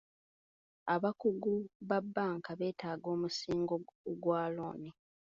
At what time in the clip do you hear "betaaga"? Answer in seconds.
2.59-3.07